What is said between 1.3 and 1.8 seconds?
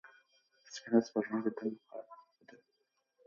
د ده